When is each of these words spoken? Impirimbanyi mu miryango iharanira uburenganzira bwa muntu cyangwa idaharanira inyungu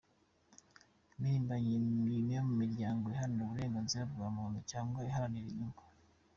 Impirimbanyi 1.11 1.75
mu 1.85 1.93
miryango 2.61 3.05
iharanira 3.13 3.43
uburenganzira 3.45 4.03
bwa 4.11 4.27
muntu 4.37 4.59
cyangwa 4.71 4.97
idaharanira 4.99 5.47
inyungu 5.51 5.81